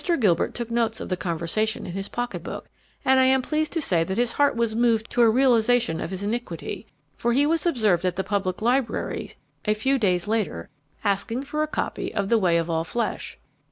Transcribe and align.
Gilbert 0.19 0.55
took 0.55 0.71
notes 0.71 0.99
of 0.99 1.09
the 1.09 1.15
conversation 1.15 1.85
in 1.85 1.91
his 1.91 2.09
pocketbook, 2.09 2.67
and 3.05 3.19
I 3.19 3.25
am 3.25 3.43
pleased 3.43 3.71
to 3.73 3.81
say 3.83 4.03
that 4.03 4.17
his 4.17 4.31
heart 4.31 4.55
was 4.55 4.75
moved 4.75 5.11
to 5.11 5.21
a 5.21 5.29
realization 5.29 6.01
of 6.01 6.09
his 6.09 6.23
iniquity, 6.23 6.87
for 7.15 7.33
he 7.33 7.45
was 7.45 7.67
observed 7.67 8.03
at 8.03 8.15
the 8.15 8.23
Public 8.23 8.63
Library 8.63 9.33
a 9.65 9.75
few 9.75 9.99
days 9.99 10.27
later 10.27 10.69
asking 11.03 11.43
for 11.43 11.61
a 11.61 11.67
copy 11.67 12.11
of 12.15 12.29
The 12.29 12.39
Way 12.39 12.57
of 12.57 12.67
All 12.67 12.83
Flesh. 12.83 13.37